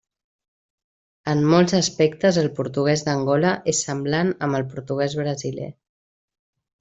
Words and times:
En 1.33 1.43
molts 1.49 1.75
aspectes 1.81 2.39
el 2.43 2.49
portuguès 2.61 3.03
d'Angola 3.11 3.51
és 3.75 3.83
semblant 3.89 4.33
amb 4.47 4.61
el 4.61 4.65
portuguès 4.73 5.17
brasiler. 5.25 5.69